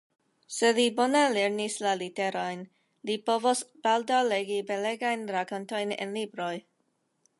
[0.53, 2.63] Se li bone lernas la literojn,
[3.09, 6.53] li povos baldaŭ legi belegajn rakontojn en libroj.